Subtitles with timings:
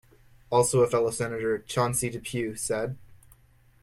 [0.49, 2.97] Also a fellow Senator, Chauncey Depew, said.